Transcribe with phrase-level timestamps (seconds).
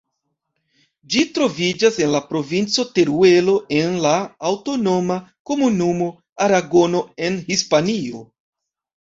[1.15, 4.15] Ĝi troviĝas en la provinco Teruelo, en la
[4.53, 5.19] aŭtonoma
[5.51, 6.09] komunumo
[6.49, 8.25] Aragono, en Hispanio.